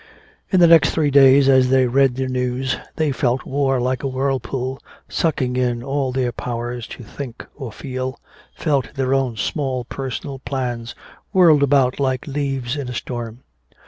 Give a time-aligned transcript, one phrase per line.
[0.49, 4.07] In the next three days, as they read the news, they felt war like a
[4.07, 8.19] whirlpool sucking in all their powers to think or feel,
[8.55, 10.95] felt their own small personal plans
[11.33, 13.43] whirled about like leaves in a storm.